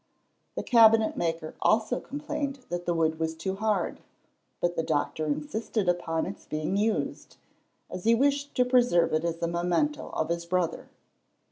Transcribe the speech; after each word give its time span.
The 0.55 0.63
cabinet 0.63 1.15
maker 1.15 1.53
also 1.61 1.99
complained 1.99 2.65
that 2.69 2.87
the 2.87 2.93
wood 2.95 3.19
was 3.19 3.35
too 3.35 3.57
hard. 3.57 3.99
But 4.59 4.75
the 4.75 4.81
doctor 4.81 5.27
insisted 5.27 5.87
upon 5.87 6.25
its 6.25 6.45
being 6.47 6.75
used, 6.75 7.37
as 7.87 8.05
he 8.05 8.15
wished 8.15 8.55
to 8.55 8.65
preserve 8.65 9.13
it 9.13 9.23
as 9.23 9.39
a 9.43 9.47
memento 9.47 10.09
of 10.13 10.29
his 10.29 10.47
brother. 10.47 10.87